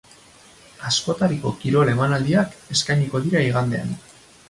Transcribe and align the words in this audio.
Askotariko 0.91 1.53
kirol 1.65 1.93
emanaldiak 1.95 2.59
eskainiko 2.77 3.25
dira 3.29 3.49
igandean. 3.53 3.99